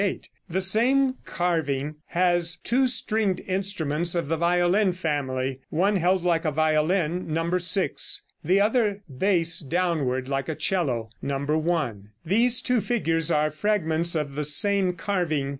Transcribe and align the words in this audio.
The 0.49 0.61
same 0.61 1.17
carving 1.25 1.97
has 2.07 2.55
two 2.55 2.87
stringed 2.87 3.39
instruments 3.41 4.15
of 4.15 4.29
the 4.29 4.35
violin 4.35 4.93
family, 4.93 5.59
one 5.69 5.97
held 5.97 6.23
like 6.23 6.43
a 6.43 6.49
violin 6.49 7.31
(No. 7.31 7.55
6), 7.59 8.23
the 8.43 8.59
other 8.59 9.03
bass 9.15 9.59
downward, 9.59 10.27
like 10.27 10.49
a 10.49 10.55
'cello 10.55 11.11
(No. 11.21 11.37
1). 11.37 12.09
These 12.25 12.63
two 12.63 12.81
figures 12.81 13.29
are 13.29 13.51
fragments 13.51 14.15
of 14.15 14.33
the 14.33 14.43
same 14.43 14.93
carving. 14.93 15.49